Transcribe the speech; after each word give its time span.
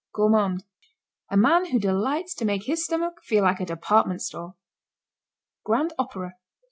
GOURMAND. 0.15 0.63
A 1.29 1.37
man 1.37 1.65
who 1.65 1.77
delights 1.77 2.33
to 2.33 2.43
make 2.43 2.63
his 2.63 2.83
stomach 2.83 3.21
feel 3.21 3.43
like 3.43 3.59
a 3.59 3.67
department 3.67 4.23
store. 4.23 4.55
GRAND 5.63 5.93
OPERA. 5.99 6.37